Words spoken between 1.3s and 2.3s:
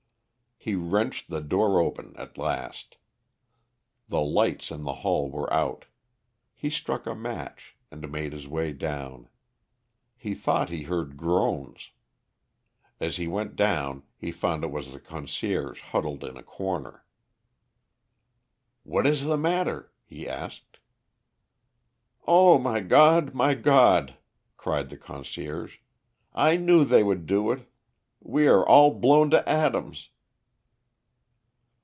the door open